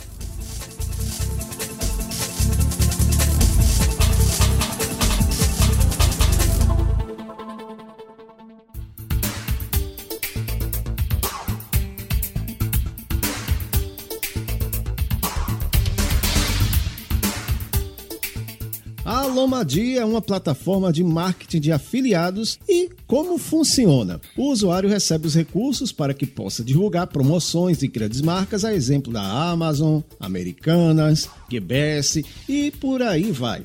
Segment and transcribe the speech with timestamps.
[19.19, 24.21] A Lomadia é uma plataforma de marketing de afiliados e como funciona?
[24.37, 29.11] O usuário recebe os recursos para que possa divulgar promoções de grandes marcas, a exemplo
[29.11, 33.63] da Amazon, Americanas, GBS e por aí vai.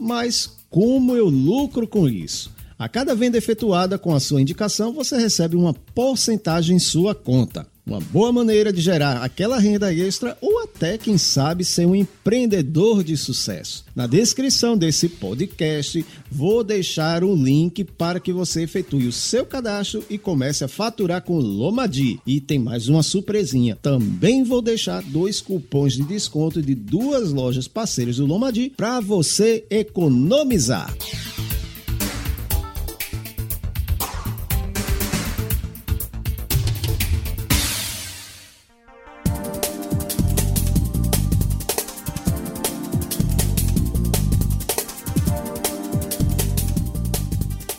[0.00, 2.50] Mas como eu lucro com isso?
[2.78, 7.66] A cada venda efetuada com a sua indicação, você recebe uma porcentagem em sua conta.
[7.86, 13.04] Uma boa maneira de gerar aquela renda extra ou até, quem sabe, ser um empreendedor
[13.04, 13.84] de sucesso.
[13.94, 20.04] Na descrição desse podcast, vou deixar o link para que você efetue o seu cadastro
[20.10, 22.18] e comece a faturar com Lomadi.
[22.26, 23.78] E tem mais uma surpresinha.
[23.80, 29.64] Também vou deixar dois cupons de desconto de duas lojas parceiras do Lomadi para você
[29.70, 30.92] economizar.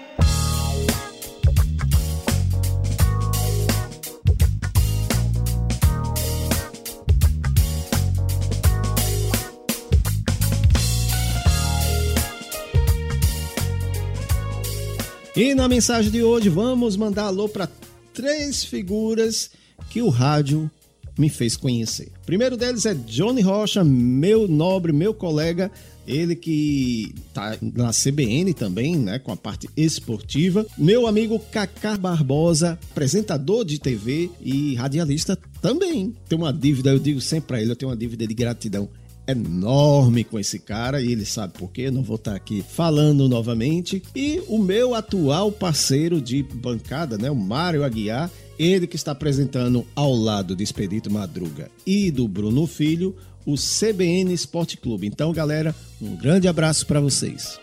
[15.35, 17.69] E na mensagem de hoje vamos mandar alô para
[18.13, 19.49] três figuras
[19.89, 20.69] que o rádio
[21.17, 22.11] me fez conhecer.
[22.21, 25.71] O primeiro deles é Johnny Rocha, meu nobre, meu colega,
[26.07, 30.65] ele que tá na CBN também, né, com a parte esportiva.
[30.77, 36.13] Meu amigo Cacá Barbosa, apresentador de TV e radialista também.
[36.27, 38.89] Tem uma dívida, eu digo sempre para ele, eu tenho uma dívida de gratidão
[39.25, 44.03] enorme com esse cara e ele sabe por quê, não vou estar aqui falando novamente.
[44.15, 49.85] E o meu atual parceiro de bancada, né, o Mário Aguiar, ele que está apresentando
[49.95, 53.15] ao lado de Expedito Madruga e do Bruno Filho
[53.45, 55.05] o CBN Esporte Clube.
[55.07, 57.59] Então, galera, um grande abraço para vocês.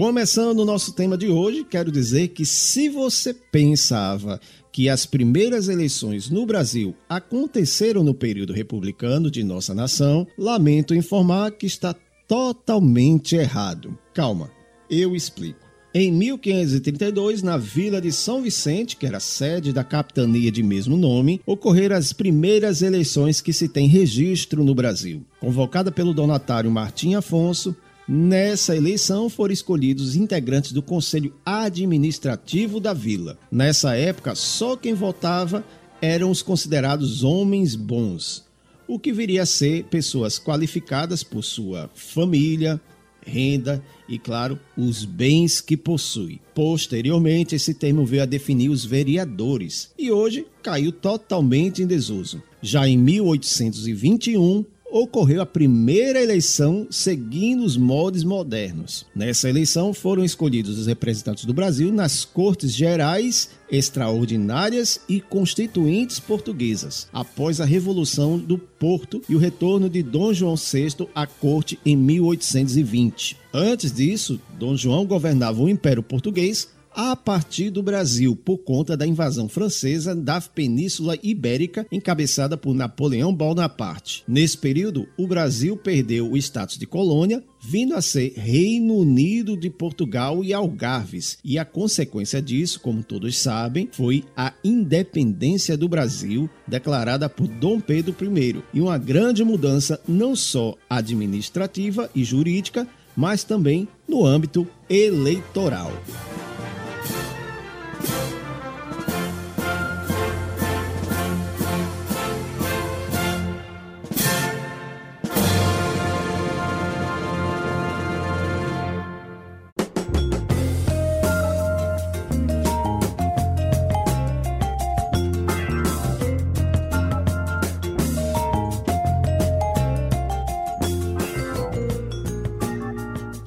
[0.00, 4.40] Começando o nosso tema de hoje, quero dizer que se você pensava
[4.72, 11.50] que as primeiras eleições no Brasil aconteceram no período republicano de nossa nação, lamento informar
[11.50, 11.94] que está
[12.26, 13.94] totalmente errado.
[14.14, 14.50] Calma,
[14.88, 15.68] eu explico.
[15.92, 21.42] Em 1532, na vila de São Vicente, que era sede da capitania de mesmo nome,
[21.44, 25.22] ocorreram as primeiras eleições que se tem registro no Brasil.
[25.40, 27.76] Convocada pelo donatário Martim Afonso,
[28.12, 33.38] Nessa eleição foram escolhidos os integrantes do Conselho Administrativo da Vila.
[33.52, 35.64] Nessa época, só quem votava
[36.02, 38.44] eram os considerados homens bons,
[38.88, 42.80] o que viria a ser pessoas qualificadas por sua família,
[43.24, 46.40] renda e, claro, os bens que possui.
[46.52, 52.42] Posteriormente, esse termo veio a definir os vereadores e hoje caiu totalmente em desuso.
[52.60, 59.06] Já em 1821, ocorreu a primeira eleição seguindo os moldes modernos.
[59.14, 67.08] Nessa eleição foram escolhidos os representantes do Brasil nas Cortes Gerais, Extraordinárias e Constituintes Portuguesas,
[67.12, 71.96] após a Revolução do Porto e o retorno de Dom João VI à corte em
[71.96, 73.36] 1820.
[73.52, 79.06] Antes disso, Dom João governava o Império Português a partir do Brasil por conta da
[79.06, 84.22] invasão francesa da Península Ibérica, encabeçada por Napoleão Bonaparte.
[84.26, 89.68] Nesse período, o Brasil perdeu o status de colônia, vindo a ser Reino Unido de
[89.68, 96.48] Portugal e Algarves, e a consequência disso, como todos sabem, foi a independência do Brasil,
[96.66, 103.44] declarada por Dom Pedro I, e uma grande mudança não só administrativa e jurídica, mas
[103.44, 105.92] também no âmbito eleitoral.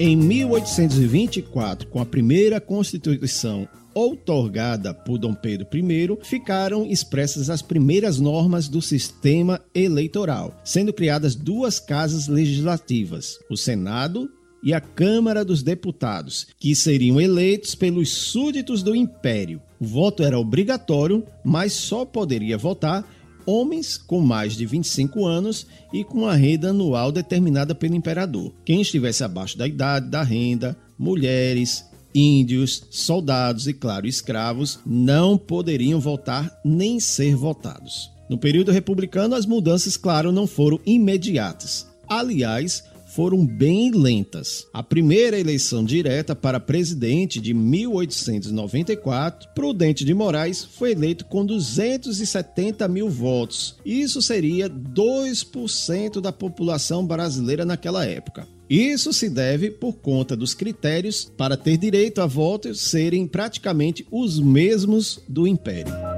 [0.06, 8.20] Em 1824, com a primeira Constituição outorgada por Dom Pedro I, ficaram expressas as primeiras
[8.20, 14.30] normas do sistema eleitoral, sendo criadas duas casas legislativas, o Senado
[14.62, 19.62] e a Câmara dos Deputados, que seriam eleitos pelos súditos do Império.
[19.80, 23.08] O voto era obrigatório, mas só poderia votar
[23.46, 28.54] homens com mais de 25 anos e com a renda anual determinada pelo imperador.
[28.66, 36.00] Quem estivesse abaixo da idade da renda, mulheres, índios, soldados e, claro, escravos não poderiam
[36.00, 38.12] votar nem ser votados.
[38.30, 41.88] No período republicano, as mudanças, claro, não foram imediatas.
[42.08, 42.84] Aliás,
[43.16, 44.68] foram bem lentas.
[44.74, 52.88] A primeira eleição direta para presidente de 1894, Prudente de Moraes foi eleito com 270
[52.88, 53.76] mil votos.
[53.86, 58.48] Isso seria 2% da população brasileira naquela época.
[58.70, 64.40] Isso se deve por conta dos critérios para ter direito a voto serem praticamente os
[64.40, 66.13] mesmos do Império.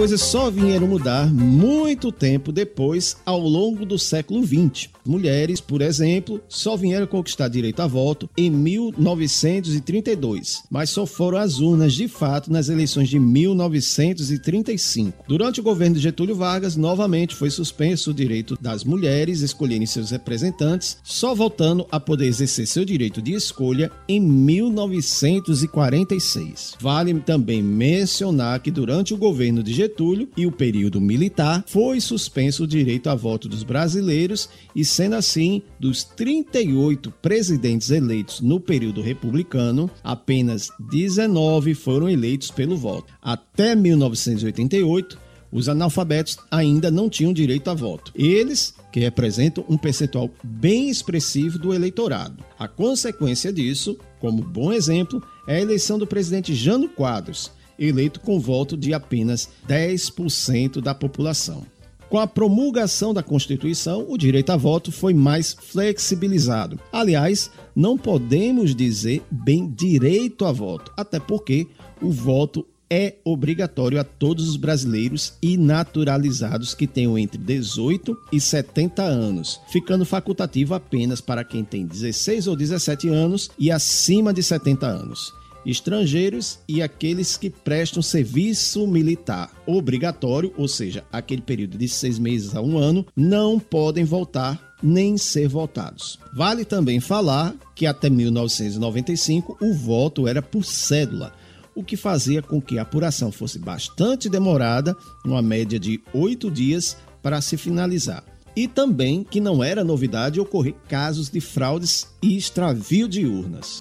[0.00, 4.88] Coisas só vieram mudar muito tempo depois, ao longo do século XX.
[5.04, 11.58] Mulheres, por exemplo, só vieram conquistar direito a voto em 1932, mas só foram às
[11.58, 15.22] urnas de fato nas eleições de 1935.
[15.28, 20.10] Durante o governo de Getúlio Vargas, novamente foi suspenso o direito das mulheres escolherem seus
[20.10, 26.76] representantes, só voltando a poder exercer seu direito de escolha em 1946.
[26.80, 32.00] Vale também mencionar que durante o governo de de Getúlio e o período militar, foi
[32.00, 38.60] suspenso o direito a voto dos brasileiros e, sendo assim, dos 38 presidentes eleitos no
[38.60, 43.12] período republicano, apenas 19 foram eleitos pelo voto.
[43.20, 45.18] Até 1988,
[45.50, 48.12] os analfabetos ainda não tinham direito a voto.
[48.14, 52.44] Eles que representam um percentual bem expressivo do eleitorado.
[52.58, 58.38] A consequência disso, como bom exemplo, é a eleição do presidente Jano Quadros, eleito com
[58.38, 61.64] voto de apenas 10% da população.
[62.10, 66.78] Com a promulgação da Constituição, o direito a voto foi mais flexibilizado.
[66.92, 71.68] Aliás, não podemos dizer bem direito a voto, até porque
[72.02, 78.40] o voto é obrigatório a todos os brasileiros e naturalizados que tenham entre 18 e
[78.40, 84.42] 70 anos, ficando facultativo apenas para quem tem 16 ou 17 anos e acima de
[84.42, 91.88] 70 anos estrangeiros e aqueles que prestam serviço militar obrigatório, ou seja, aquele período de
[91.88, 96.18] seis meses a um ano, não podem voltar nem ser votados.
[96.34, 101.32] Vale também falar que até 1995 o voto era por cédula,
[101.74, 106.96] o que fazia com que a apuração fosse bastante demorada, uma média de oito dias
[107.22, 108.24] para se finalizar.
[108.56, 113.80] E também que não era novidade ocorrer casos de fraudes e extravio de urnas.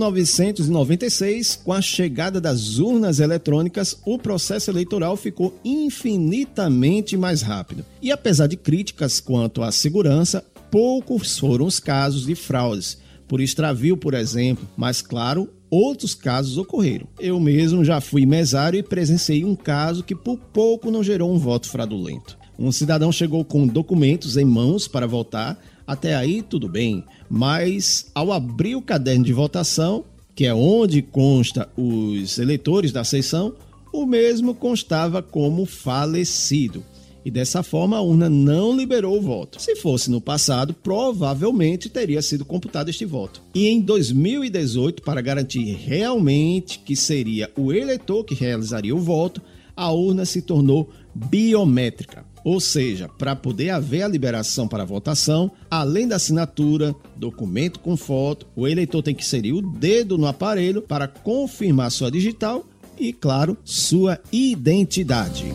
[0.00, 7.84] 1996, com a chegada das urnas eletrônicas, o processo eleitoral ficou infinitamente mais rápido.
[8.00, 13.96] E apesar de críticas quanto à segurança, poucos foram os casos de fraudes, por extravio,
[13.96, 17.06] por exemplo, mas claro, outros casos ocorreram.
[17.18, 21.38] Eu mesmo já fui mesário e presenciei um caso que por pouco não gerou um
[21.38, 22.38] voto fraudulento.
[22.58, 25.58] Um cidadão chegou com documentos em mãos para votar,
[25.90, 30.04] até aí tudo bem, mas ao abrir o caderno de votação,
[30.36, 33.54] que é onde consta os eleitores da seção,
[33.92, 36.84] o mesmo constava como falecido.
[37.24, 39.60] E dessa forma a urna não liberou o voto.
[39.60, 43.42] Se fosse no passado, provavelmente teria sido computado este voto.
[43.52, 49.42] E em 2018, para garantir realmente que seria o eleitor que realizaria o voto,
[49.76, 52.29] a urna se tornou biométrica.
[52.44, 58.46] Ou seja, para poder haver a liberação para votação, além da assinatura, documento com foto,
[58.56, 62.64] o eleitor tem que inserir o dedo no aparelho para confirmar sua digital
[62.98, 65.46] e, claro, sua identidade.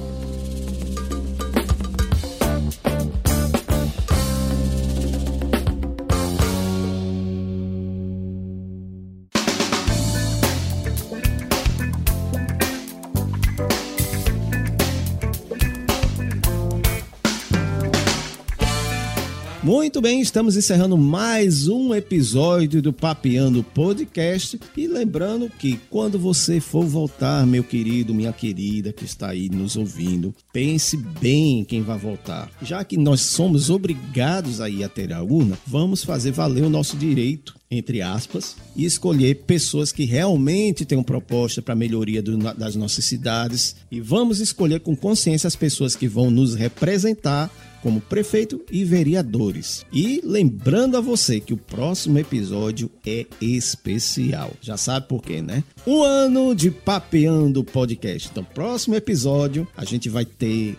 [19.86, 24.60] Muito bem, estamos encerrando mais um episódio do Papeando Podcast.
[24.76, 29.76] E lembrando que quando você for voltar, meu querido, minha querida que está aí nos
[29.76, 32.50] ouvindo, pense bem quem vai voltar.
[32.64, 36.98] Já que nós somos obrigados a ir até a urna, vamos fazer valer o nosso
[36.98, 42.76] direito entre aspas, e escolher pessoas que realmente tenham proposta para a melhoria do, das
[42.76, 43.76] nossas cidades.
[43.92, 47.52] E vamos escolher com consciência as pessoas que vão nos representar
[47.86, 49.86] como prefeito e vereadores.
[49.94, 54.54] E lembrando a você que o próximo episódio é especial.
[54.60, 55.64] Já sabe por quê, né?
[55.86, 58.30] Um ano de Papeando Podcast.
[58.32, 60.76] Então, próximo episódio a gente vai ter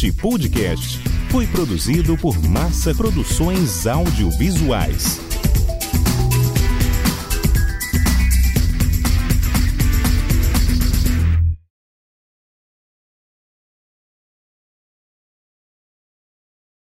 [0.06, 1.00] Este podcast
[1.32, 5.25] foi produzido por Massa Produções Audiovisuais.